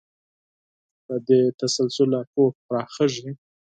[1.07, 3.31] له دې تسلسله پوهه پراخېږي.